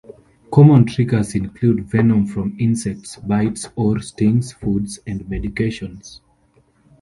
Common 0.51 0.85
triggers 0.85 1.35
include 1.35 1.85
venom 1.85 2.25
from 2.25 2.55
insect 2.59 3.05
bites 3.27 3.69
or 3.75 3.99
stings, 3.99 4.51
foods, 4.51 4.97
and 5.05 5.29
medication. 5.29 6.01